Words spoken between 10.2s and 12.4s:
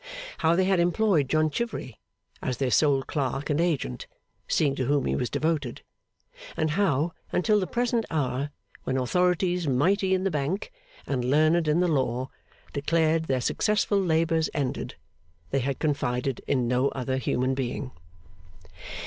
the Bank and learned in the law